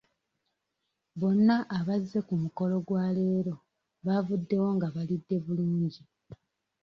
Bonna 1.19 1.55
abazze 1.77 2.19
ku 2.27 2.33
mukolo 2.43 2.75
gw'olwaleero 2.85 3.53
baavuddewo 4.05 4.67
nga 4.75 4.87
balidde 4.95 5.35
bulungi. 5.45 6.03